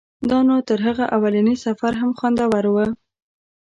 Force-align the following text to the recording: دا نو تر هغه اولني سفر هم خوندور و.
دا 0.29 0.39
نو 0.47 0.55
تر 0.67 0.79
هغه 0.87 1.05
اولني 1.15 1.55
سفر 1.65 1.93
هم 2.01 2.11
خوندور 2.19 2.63
و. 2.65 2.75